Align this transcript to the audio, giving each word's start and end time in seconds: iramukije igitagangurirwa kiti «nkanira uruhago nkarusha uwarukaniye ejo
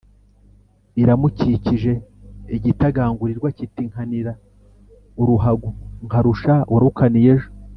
iramukije 1.01 1.93
igitagangurirwa 2.55 3.49
kiti 3.57 3.83
«nkanira 3.91 4.31
uruhago 5.21 5.67
nkarusha 6.05 6.53
uwarukaniye 6.69 7.29
ejo 7.35 7.49